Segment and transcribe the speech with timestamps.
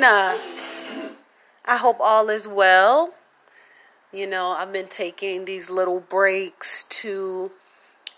[0.00, 0.04] going?
[0.04, 0.32] Uh,
[1.64, 3.14] I hope all is well.
[4.12, 7.50] You know, I've been taking these little breaks to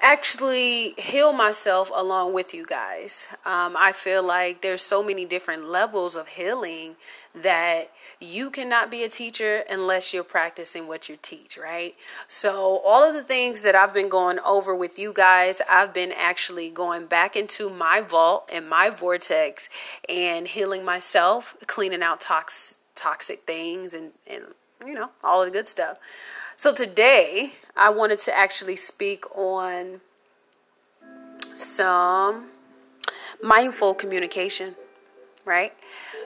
[0.08, 3.28] actually heal myself along with you guys.
[3.44, 6.96] Um, I feel like there's so many different levels of healing
[7.34, 11.94] that you cannot be a teacher unless you're practicing what you teach, right?
[12.26, 16.12] So, all of the things that I've been going over with you guys, I've been
[16.16, 19.68] actually going back into my vault and my vortex
[20.08, 24.44] and healing myself, cleaning out tox- toxic things, and, and
[24.86, 25.98] you know, all of the good stuff.
[26.58, 30.00] So, today I wanted to actually speak on
[31.54, 32.46] some
[33.40, 34.74] mindful communication,
[35.44, 35.72] right?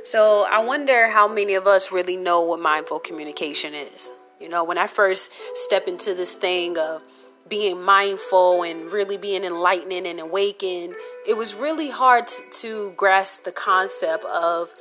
[0.04, 4.10] So I wonder how many of us really know what mindful communication is.
[4.40, 7.02] You know, when I first step into this thing of
[7.50, 10.94] being mindful and really being enlightening and awakened,
[11.28, 14.72] it was really hard to grasp the concept of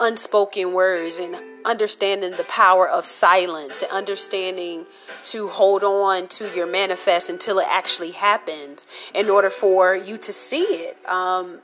[0.00, 4.84] unspoken words and understanding the power of silence and understanding
[5.24, 10.32] to hold on to your manifest until it actually happens in order for you to
[10.32, 10.96] see it.
[11.06, 11.60] Um,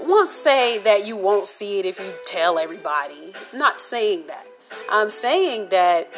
[0.00, 3.32] won't say that you won't see it if you tell everybody.
[3.52, 4.44] I'm not saying that.
[4.90, 6.08] I'm saying that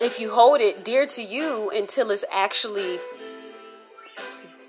[0.00, 2.98] if you hold it dear to you until it's actually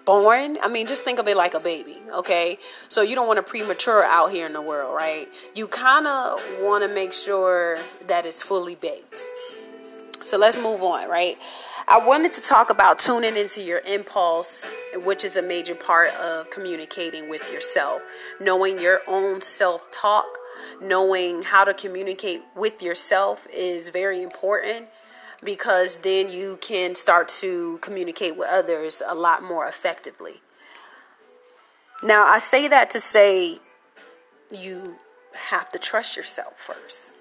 [0.06, 2.58] born, I mean, just think of it like a baby, okay?
[2.88, 5.28] So you don't want to premature out here in the world, right?
[5.56, 7.78] You kind of want to make sure
[8.08, 9.22] that it's fully baked.
[10.24, 11.36] So let's move on, right?
[11.88, 16.50] I wanted to talk about tuning into your impulse, which is a major part of
[16.52, 18.02] communicating with yourself.
[18.40, 20.28] Knowing your own self talk,
[20.82, 24.88] knowing how to communicate with yourself is very important
[25.44, 30.36] because then you can start to communicate with others a lot more effectively.
[32.04, 33.60] Now, I say that to say
[34.52, 34.96] you
[35.50, 37.16] have to trust yourself first.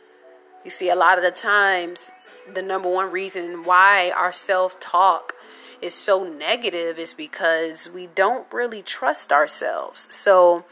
[0.65, 2.11] You see, a lot of the times
[2.55, 5.35] the number one reason why our self talk
[5.83, 10.13] is so negative is because we don't really trust ourselves.
[10.15, 10.65] So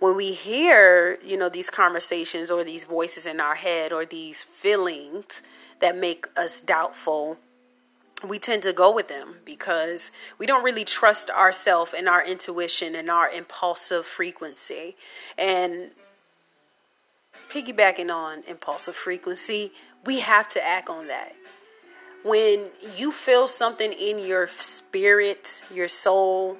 [0.00, 4.42] when we hear, you know, these conversations or these voices in our head or these
[4.42, 5.42] feelings
[5.80, 7.38] that make us doubtful,
[8.26, 12.94] we tend to go with them because we don't really trust ourselves and our intuition
[12.94, 14.96] and our impulsive frequency.
[15.38, 15.90] And
[17.50, 19.72] piggybacking on impulsive frequency,
[20.04, 21.34] we have to act on that.
[22.24, 22.66] When
[22.96, 26.56] you feel something in your spirit, your soul,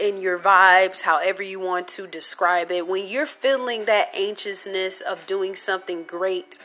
[0.00, 5.26] in your vibes, however you want to describe it, when you're feeling that anxiousness of
[5.26, 6.58] doing something great,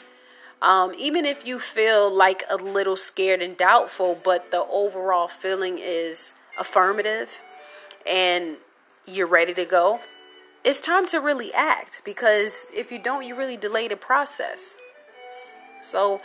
[0.61, 5.77] um, even if you feel like a little scared and doubtful, but the overall feeling
[5.79, 7.41] is affirmative
[8.09, 8.57] and
[9.05, 9.99] you're ready to go,
[10.65, 14.77] it's time to really act because if you don't, you really delay the process.
[15.81, 16.19] So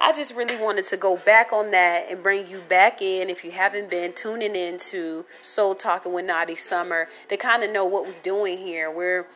[0.00, 3.44] I just really wanted to go back on that and bring you back in if
[3.44, 7.84] you haven't been tuning in to Soul Talking with Naughty Summer to kind of know
[7.84, 8.88] what we're doing here.
[8.88, 9.26] We're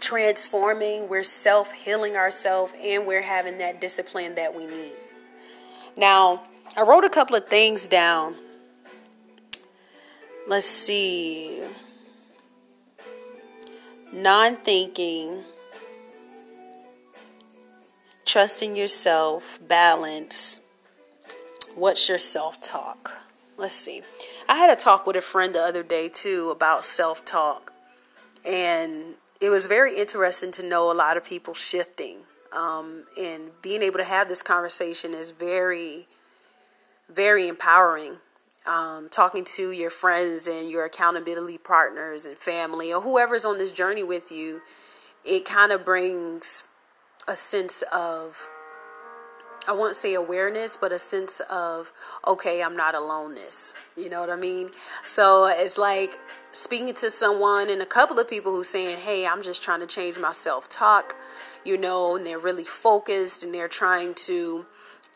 [0.00, 4.92] transforming, we're self healing ourselves, and we're having that discipline that we need.
[5.96, 6.42] Now,
[6.76, 8.34] I wrote a couple of things down.
[10.46, 11.62] Let's see.
[14.12, 15.42] Non thinking
[18.36, 20.60] trusting yourself, balance.
[21.74, 23.10] What's your self talk?
[23.56, 24.02] Let's see.
[24.46, 27.72] I had a talk with a friend the other day too about self talk,
[28.46, 32.18] and it was very interesting to know a lot of people shifting.
[32.56, 36.06] Um, and being able to have this conversation is very,
[37.12, 38.16] very empowering.
[38.66, 43.72] Um, talking to your friends and your accountability partners and family or whoever's on this
[43.72, 44.60] journey with you,
[45.24, 46.64] it kind of brings
[47.28, 48.48] a sense of
[49.68, 51.92] I won't say awareness, but a sense of,
[52.26, 53.74] okay, I'm not aloneness.
[53.96, 54.70] You know what I mean?
[55.04, 56.18] So it's like
[56.52, 59.86] speaking to someone and a couple of people who saying, hey, I'm just trying to
[59.86, 61.14] change my self talk,
[61.64, 64.64] you know, and they're really focused and they're trying to,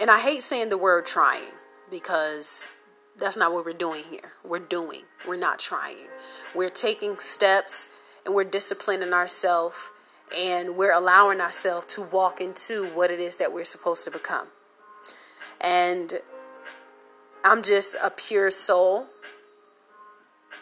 [0.00, 1.52] and I hate saying the word trying
[1.90, 2.68] because
[3.18, 4.32] that's not what we're doing here.
[4.44, 6.08] We're doing, we're not trying.
[6.54, 7.96] We're taking steps
[8.26, 9.90] and we're disciplining ourselves
[10.36, 14.46] and we're allowing ourselves to walk into what it is that we're supposed to become.
[15.60, 16.14] And
[17.44, 19.06] I'm just a pure soul,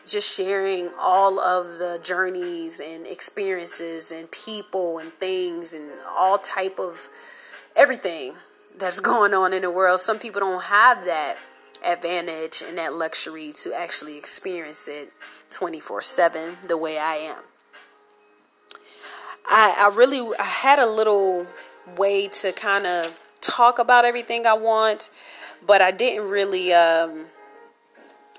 [0.06, 6.78] just sharing all of the journeys and experiences and people and things and all type
[6.78, 7.08] of
[7.76, 8.34] everything
[8.78, 10.00] that's going on in the world.
[10.00, 11.36] Some people don't have that
[11.88, 15.10] advantage and that luxury to actually experience it
[15.50, 17.42] 24 7 the way I am.
[19.48, 21.46] I, I really I had a little
[21.96, 25.10] way to kind of talk about everything I want,
[25.66, 26.72] but I didn't really.
[26.72, 27.26] Um,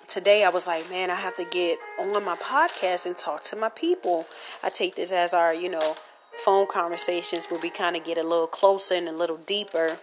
[0.07, 3.55] today I was like, man, I have to get on my podcast and talk to
[3.55, 4.25] my people.
[4.63, 5.95] I take this as our, you know,
[6.37, 9.97] phone conversations where we kind of get a little closer and a little deeper.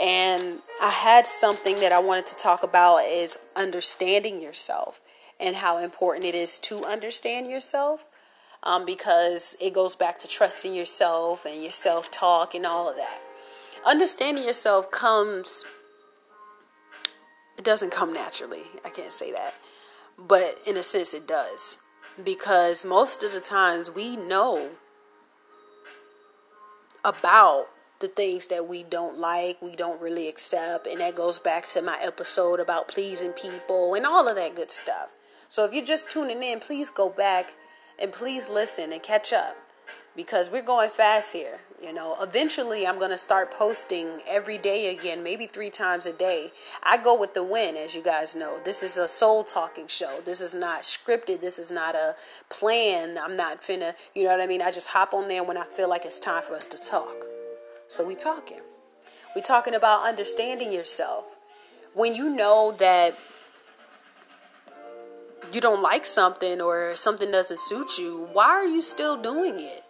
[0.00, 5.00] And I had something that I wanted to talk about is understanding yourself
[5.40, 8.06] and how important it is to understand yourself.
[8.64, 12.96] Um, because it goes back to trusting yourself and your self talk and all of
[12.96, 13.18] that.
[13.86, 15.64] Understanding yourself comes
[17.56, 18.62] it doesn't come naturally.
[18.84, 19.54] I can't say that.
[20.18, 21.78] But in a sense, it does.
[22.22, 24.70] Because most of the times we know
[27.04, 27.66] about
[28.00, 30.86] the things that we don't like, we don't really accept.
[30.86, 34.70] And that goes back to my episode about pleasing people and all of that good
[34.70, 35.14] stuff.
[35.48, 37.54] So if you're just tuning in, please go back
[38.00, 39.56] and please listen and catch up
[40.16, 41.58] because we're going fast here.
[41.82, 46.12] You know, eventually I'm going to start posting every day again, maybe three times a
[46.12, 46.50] day.
[46.82, 48.58] I go with the win, as you guys know.
[48.64, 50.20] This is a soul talking show.
[50.24, 51.40] This is not scripted.
[51.40, 52.14] This is not a
[52.48, 53.18] plan.
[53.18, 54.62] I'm not finna, you know what I mean?
[54.62, 57.24] I just hop on there when I feel like it's time for us to talk.
[57.88, 58.60] So we talking.
[59.36, 61.38] We talking about understanding yourself.
[61.92, 63.12] When you know that
[65.54, 69.82] you don't like something or something doesn't suit you, why are you still doing it?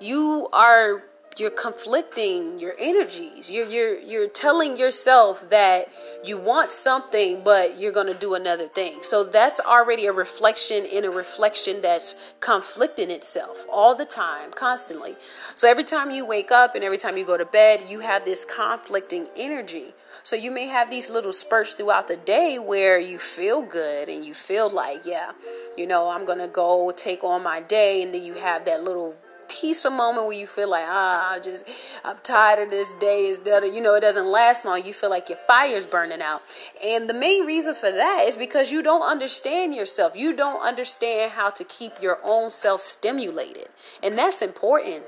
[0.00, 1.02] you are
[1.38, 3.50] you're conflicting your energies.
[3.50, 5.88] You're you're you're telling yourself that
[6.24, 9.02] you want something but you're to do another thing.
[9.02, 15.14] So that's already a reflection in a reflection that's conflicting itself all the time, constantly.
[15.54, 18.24] So every time you wake up and every time you go to bed, you have
[18.24, 19.94] this conflicting energy.
[20.22, 24.24] So you may have these little spurts throughout the day where you feel good and
[24.24, 25.32] you feel like, yeah,
[25.76, 29.16] you know, I'm to go take on my day and then you have that little
[29.48, 31.68] peaceful moment where you feel like ah I just
[32.04, 34.84] I'm tired of this day is that you know it doesn't last long.
[34.84, 36.42] You feel like your fire's burning out.
[36.84, 40.16] And the main reason for that is because you don't understand yourself.
[40.16, 43.68] You don't understand how to keep your own self stimulated.
[44.02, 45.02] And that's important.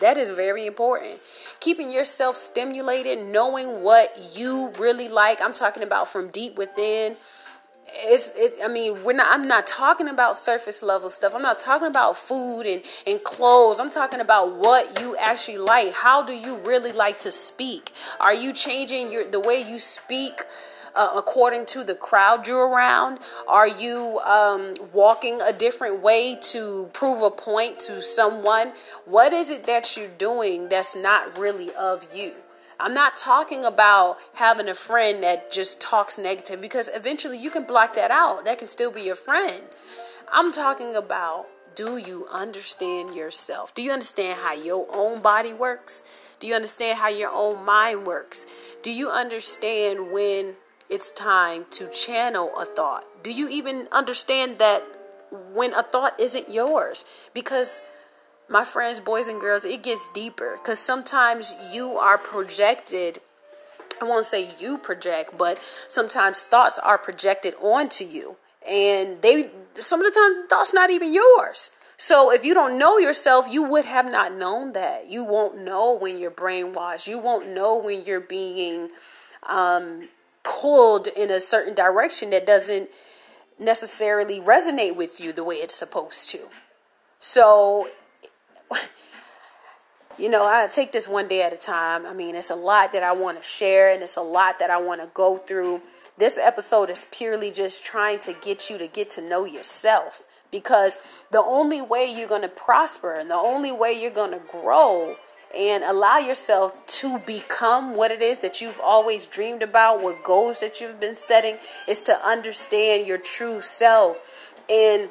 [0.00, 1.18] That is very important.
[1.60, 5.42] Keeping yourself stimulated knowing what you really like.
[5.42, 7.16] I'm talking about from deep within
[7.94, 11.34] it's it, I mean we're not I'm not talking about surface level stuff.
[11.34, 13.80] I'm not talking about food and and clothes.
[13.80, 15.92] I'm talking about what you actually like.
[15.92, 17.90] How do you really like to speak?
[18.20, 20.32] Are you changing your the way you speak?
[20.94, 23.20] Uh, according to the crowd you're around?
[23.46, 28.72] Are you um, walking a different way to prove a point to someone?
[29.04, 32.32] What is it that you're doing that's not really of you?
[32.80, 37.64] I'm not talking about having a friend that just talks negative because eventually you can
[37.64, 38.44] block that out.
[38.44, 39.64] That can still be your friend.
[40.32, 43.72] I'm talking about do you understand yourself?
[43.74, 46.04] Do you understand how your own body works?
[46.40, 48.46] Do you understand how your own mind works?
[48.82, 50.54] Do you understand when
[50.88, 53.04] it's time to channel a thought?
[53.22, 54.82] Do you even understand that
[55.52, 57.04] when a thought isn't yours?
[57.34, 57.82] Because
[58.48, 63.20] my friends, boys and girls, it gets deeper because sometimes you are projected.
[64.00, 68.36] I won't say you project, but sometimes thoughts are projected onto you,
[68.68, 71.70] and they some of the times thoughts not even yours.
[72.00, 75.08] So if you don't know yourself, you would have not known that.
[75.08, 77.08] You won't know when you're brainwashed.
[77.08, 78.90] You won't know when you're being
[79.48, 80.08] um,
[80.44, 82.88] pulled in a certain direction that doesn't
[83.58, 86.38] necessarily resonate with you the way it's supposed to.
[87.18, 87.88] So
[90.18, 92.06] you know, I take this one day at a time.
[92.06, 94.70] I mean, it's a lot that I want to share and it's a lot that
[94.70, 95.82] I want to go through.
[96.16, 101.24] This episode is purely just trying to get you to get to know yourself because
[101.30, 105.14] the only way you're going to prosper and the only way you're going to grow
[105.56, 110.60] and allow yourself to become what it is that you've always dreamed about, what goals
[110.60, 111.56] that you've been setting,
[111.86, 114.54] is to understand your true self.
[114.70, 115.08] And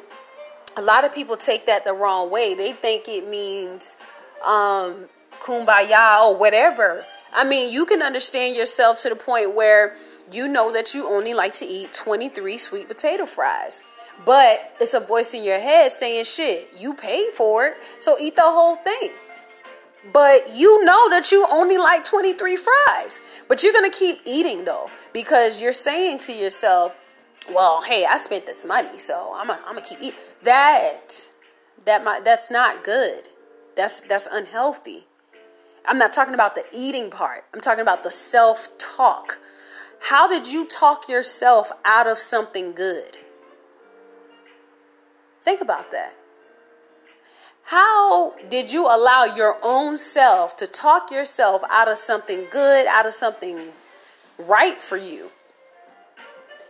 [0.78, 2.54] a lot of people take that the wrong way.
[2.54, 3.98] They think it means
[4.46, 7.04] um, kumbaya or whatever.
[7.36, 9.96] I mean, you can understand yourself to the point where
[10.32, 13.84] you know that you only like to eat 23 sweet potato fries.
[14.26, 18.36] But it's a voice in your head saying, shit, you paid for it, so eat
[18.36, 19.12] the whole thing.
[20.14, 23.22] But you know that you only like 23 fries.
[23.48, 27.07] But you're going to keep eating though, because you're saying to yourself,
[27.54, 30.20] well, hey, I spent this money, so I'm going to keep eating.
[30.44, 31.28] That,
[31.86, 33.28] that might, that's not good.
[33.76, 35.06] That's that's unhealthy.
[35.88, 37.46] I'm not talking about the eating part.
[37.54, 39.40] I'm talking about the self-talk.
[40.02, 43.18] How did you talk yourself out of something good?
[45.44, 46.14] Think about that.
[47.64, 53.06] How did you allow your own self to talk yourself out of something good, out
[53.06, 53.60] of something
[54.38, 55.30] right for you?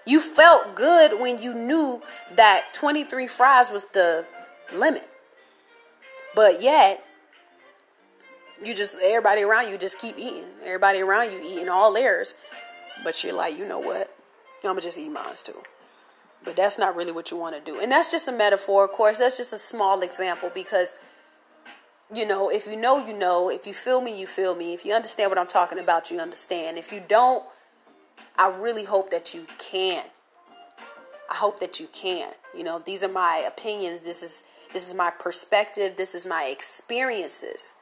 [0.08, 2.02] You felt good when you knew
[2.36, 4.26] that 23 fries was the
[4.74, 5.04] limit.
[6.34, 7.06] But yet,
[8.64, 10.46] you just, everybody around you just keep eating.
[10.64, 12.36] Everybody around you eating all theirs.
[13.04, 14.08] But you're like, you know what?
[14.64, 15.60] I'm going to just eat mine too.
[16.46, 17.80] But that's not really what you want to do.
[17.82, 19.20] And that's just a metaphor, of course.
[19.20, 20.96] That's just a small example because,
[22.14, 23.50] you know, if you know, you know.
[23.50, 24.74] If you feel me, you feel me.
[24.74, 26.78] If you understand what I'm talking about, you understand.
[26.78, 27.44] If you don't,
[28.38, 30.04] I really hope that you can.
[31.30, 32.32] I hope that you can.
[32.56, 34.02] You know, these are my opinions.
[34.02, 35.96] This is this is my perspective.
[35.96, 37.76] This is my experiences.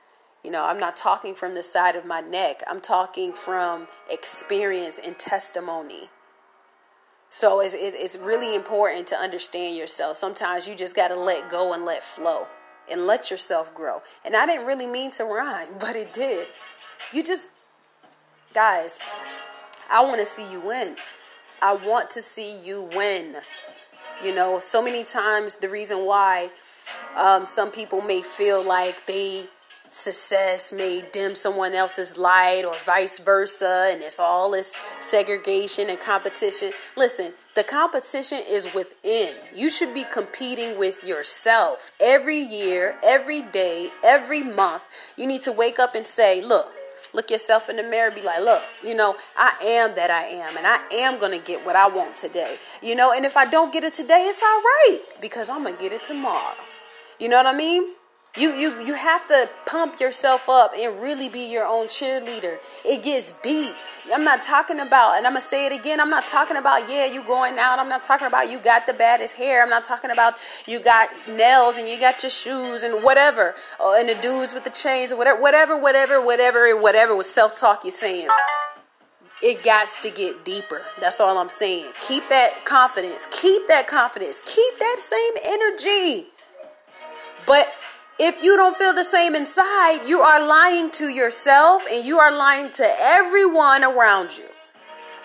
[0.43, 2.61] You know, I'm not talking from the side of my neck.
[2.67, 6.09] I'm talking from experience and testimony.
[7.29, 10.17] So it's, it's really important to understand yourself.
[10.17, 12.47] Sometimes you just got to let go and let flow
[12.91, 14.01] and let yourself grow.
[14.23, 16.47] And I didn't really mean to rhyme, but it did.
[17.11, 17.49] You just,
[18.53, 19.01] guys,
[19.91, 20.95] I want to see you win.
[21.61, 23.35] I want to see you win.
[24.23, 26.49] You know, so many times the reason why
[27.17, 29.45] um, some people may feel like they
[29.89, 35.99] success may dim someone else's light or vice versa and it's all this segregation and
[35.99, 43.41] competition listen the competition is within you should be competing with yourself every year every
[43.53, 46.74] day every month you need to wake up and say look
[47.15, 50.55] look yourself in the mirror be like look you know i am that i am
[50.57, 52.55] and i am gonna get what i want today.
[52.81, 55.77] You know and if i don't get it today it's all right because i'm gonna
[55.77, 56.55] get it tomorrow.
[57.19, 57.87] You know what i mean
[58.37, 62.57] you you you have to pump yourself up and really be your own cheerleader.
[62.83, 63.73] It gets deep.
[64.13, 66.01] I'm not talking about, and I'm gonna say it again.
[66.01, 67.79] I'm not talking about yeah, you going out.
[67.79, 69.63] I'm not talking about you got the baddest hair.
[69.63, 70.33] I'm not talking about
[70.67, 74.65] you got nails and you got your shoes and whatever, oh, and the dudes with
[74.65, 78.27] the chains or whatever, whatever, whatever, whatever, whatever with self talk you're saying.
[79.41, 80.81] It got to get deeper.
[80.99, 81.91] That's all I'm saying.
[82.01, 83.27] Keep that confidence.
[83.31, 84.41] Keep that confidence.
[84.41, 86.27] Keep that same energy.
[87.45, 87.67] But
[88.19, 92.35] if you don't feel the same inside, you are lying to yourself and you are
[92.35, 94.45] lying to everyone around you,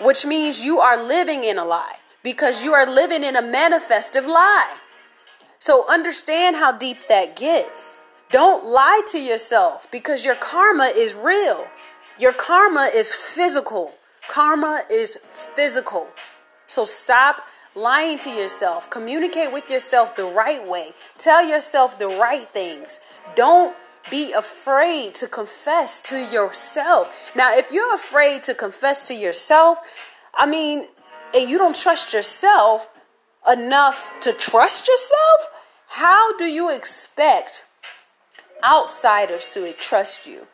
[0.05, 4.27] which means you are living in a lie because you are living in a manifestive
[4.27, 4.77] lie.
[5.59, 7.99] So understand how deep that gets.
[8.31, 11.67] Don't lie to yourself because your karma is real.
[12.19, 13.95] Your karma is physical.
[14.29, 16.09] Karma is physical.
[16.67, 17.43] So stop
[17.75, 18.91] lying to yourself.
[18.91, 20.91] Communicate with yourself the right way.
[21.19, 23.00] Tell yourself the right things.
[23.35, 23.75] Don't
[24.11, 27.33] be afraid to confess to yourself.
[27.37, 30.87] Now, if you're afraid to confess to yourself, I mean,
[31.35, 32.91] and you don't trust yourself
[33.50, 37.65] enough to trust yourself, how do you expect
[38.65, 40.47] outsiders to trust you?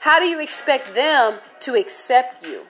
[0.00, 2.62] How do you expect them to accept you?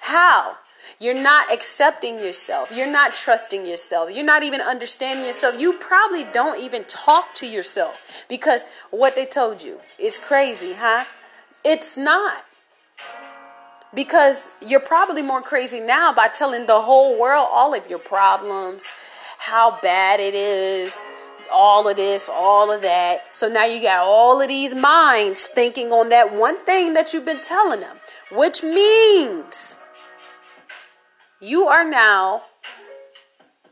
[0.00, 0.56] How?
[0.98, 2.72] You're not accepting yourself.
[2.74, 4.10] You're not trusting yourself.
[4.14, 5.60] You're not even understanding yourself.
[5.60, 11.04] You probably don't even talk to yourself because what they told you is crazy, huh?
[11.64, 12.44] It's not.
[13.94, 18.98] Because you're probably more crazy now by telling the whole world all of your problems,
[19.38, 21.04] how bad it is,
[21.52, 23.18] all of this, all of that.
[23.32, 27.26] So now you got all of these minds thinking on that one thing that you've
[27.26, 27.96] been telling them,
[28.32, 29.76] which means
[31.40, 32.42] you are now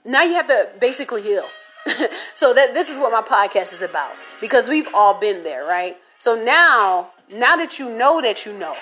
[0.04, 1.44] now you have to basically heal.
[2.34, 5.96] so that this is what my podcast is about because we've all been there, right?
[6.18, 8.74] So now, now that you know that you know,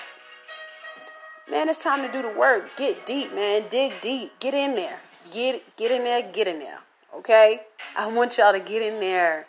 [1.51, 2.69] man, it's time to do the work.
[2.77, 3.63] Get deep, man.
[3.69, 4.31] Dig deep.
[4.39, 4.97] Get in there.
[5.33, 6.31] Get get in there.
[6.31, 6.79] Get in there.
[7.17, 7.59] Okay?
[7.97, 9.45] I want y'all to get in there.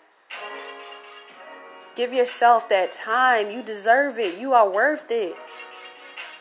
[1.95, 3.51] Give yourself that time.
[3.51, 4.41] You deserve it.
[4.41, 5.37] You are worth it.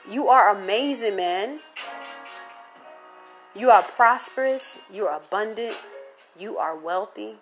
[0.09, 1.59] You are amazing, man.
[3.55, 5.77] You are prosperous, you are abundant,
[6.37, 7.35] you are wealthy.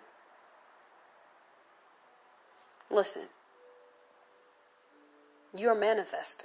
[2.90, 3.28] Listen,
[5.56, 6.44] you're a manifester.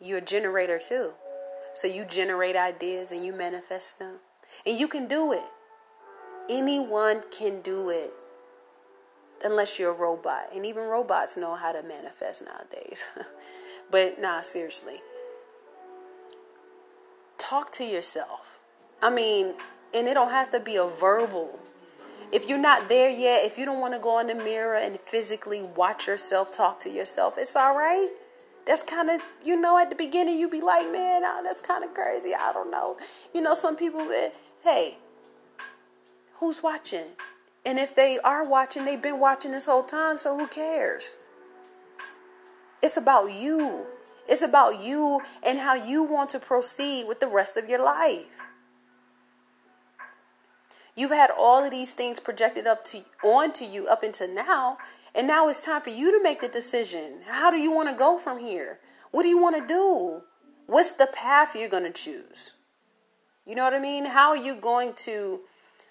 [0.00, 1.12] You're a generator too.
[1.74, 4.16] So you generate ideas and you manifest them.
[4.66, 5.44] And you can do it.
[6.50, 8.12] Anyone can do it.
[9.44, 10.46] Unless you're a robot.
[10.52, 13.08] And even robots know how to manifest nowadays.
[13.90, 15.00] but nah, seriously
[17.42, 18.60] talk to yourself.
[19.02, 19.54] I mean,
[19.94, 21.58] and it don't have to be a verbal.
[22.32, 24.98] If you're not there yet, if you don't want to go in the mirror and
[24.98, 28.10] physically watch yourself talk to yourself, it's all right.
[28.64, 31.84] That's kind of, you know, at the beginning you be like, man, oh, that's kind
[31.84, 32.32] of crazy.
[32.34, 32.96] I don't know.
[33.34, 34.00] You know, some people,
[34.62, 34.94] hey,
[36.34, 37.04] who's watching?
[37.66, 41.18] And if they are watching, they've been watching this whole time, so who cares?
[42.82, 43.86] It's about you.
[44.32, 48.46] It's about you and how you want to proceed with the rest of your life.
[50.96, 54.78] You've had all of these things projected up to onto you up until now,
[55.14, 57.20] and now it's time for you to make the decision.
[57.28, 58.80] How do you want to go from here?
[59.10, 60.22] What do you want to do?
[60.64, 62.54] What's the path you're going to choose?
[63.44, 64.06] You know what I mean?
[64.06, 65.40] How are you going to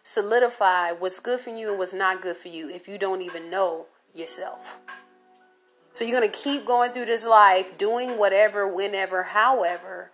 [0.02, 3.52] solidify what's good for you and what's not good for you if you don't even
[3.52, 4.80] know yourself?
[5.94, 10.10] So you're going to keep going through this life doing whatever, whenever, however,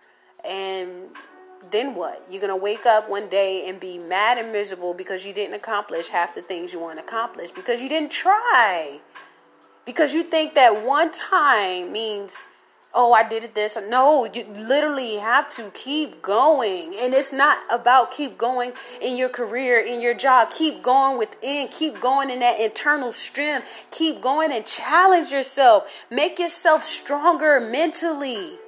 [0.48, 1.08] and
[1.70, 2.18] then what?
[2.30, 5.54] You're going to wake up one day and be mad and miserable because you didn't
[5.54, 8.98] accomplish half the things you want to accomplish because you didn't try.
[9.84, 12.44] Because you think that one time means,
[12.94, 13.78] oh, I did it this.
[13.88, 16.94] No, you literally have to keep going.
[17.00, 20.50] And it's not about keep going in your career, in your job.
[20.50, 21.68] Keep going within.
[21.68, 23.86] Keep going in that internal strength.
[23.90, 26.06] Keep going and challenge yourself.
[26.10, 28.58] Make yourself stronger mentally.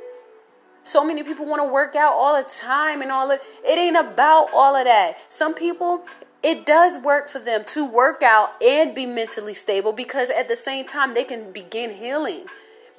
[0.83, 3.97] So many people want to work out all the time and all of it ain't
[3.97, 5.15] about all of that.
[5.29, 6.05] Some people
[6.43, 10.57] it does work for them to work out and be mentally stable because at the
[10.57, 12.47] same time they can begin healing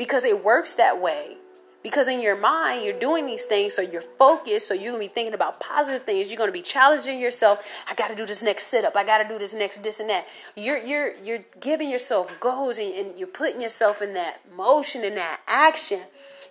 [0.02, 1.38] because it works that way.
[1.84, 5.08] Because in your mind, you're doing these things, so you're focused, so you're gonna be
[5.08, 6.32] thinking about positive things.
[6.32, 7.86] You're gonna be challenging yourself.
[7.88, 8.96] I gotta do this next sit up.
[8.96, 10.26] I gotta do this next this and that.
[10.56, 15.14] You're you're you're giving yourself goals and, and you're putting yourself in that motion in
[15.14, 16.00] that action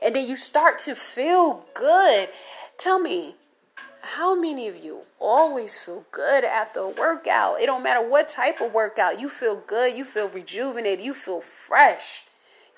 [0.00, 2.28] and then you start to feel good.
[2.78, 3.34] Tell me,
[4.02, 7.60] how many of you always feel good after a workout?
[7.60, 11.40] It don't matter what type of workout, you feel good, you feel rejuvenated, you feel
[11.40, 12.26] fresh.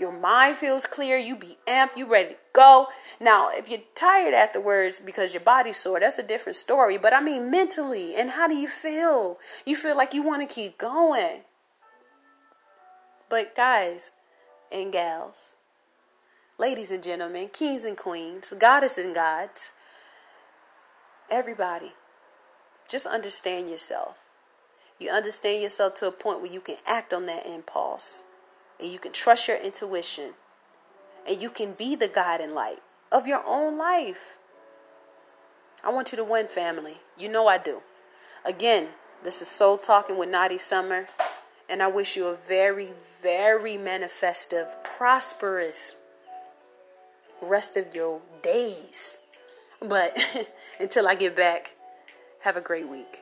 [0.03, 2.89] Your mind feels clear, you be amped, you ready to go.
[3.21, 6.99] Now, if you're tired afterwards because your body's sore, that's a different story.
[6.99, 9.39] But I mean mentally, and how do you feel?
[9.65, 11.43] You feel like you want to keep going.
[13.31, 14.11] But guys
[14.73, 15.55] and gals,
[16.59, 19.71] ladies and gentlemen, kings and queens, goddesses and gods,
[21.31, 21.93] everybody,
[22.89, 24.31] just understand yourself.
[24.99, 28.25] You understand yourself to a point where you can act on that impulse
[28.83, 30.35] and you can trust your intuition
[31.29, 32.81] and you can be the guide and light
[33.13, 34.39] of your own life.
[35.85, 36.95] I want you to win, family.
[37.17, 37.81] You know I do.
[38.45, 38.89] Again,
[39.23, 41.07] this is Soul Talking with Naughty Summer,
[41.71, 42.91] and I wish you a very,
[43.21, 45.97] very manifestive, prosperous,
[47.41, 49.21] rest of your days.
[49.81, 50.19] But
[50.81, 51.77] until I get back,
[52.41, 53.22] have a great week.